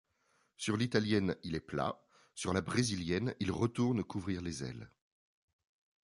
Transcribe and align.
Sur 0.57 0.77
l'italienne, 0.77 1.37
il 1.43 1.53
est 1.53 1.59
plat, 1.59 2.01
sur 2.33 2.53
la 2.53 2.61
brésilienne 2.61 3.35
il 3.39 3.51
retourne 3.51 4.03
couvrir 4.03 4.41
les 4.41 4.63
ailes. 4.63 4.89